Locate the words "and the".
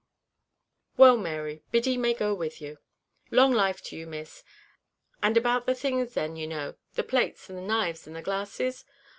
7.51-7.61, 8.07-8.23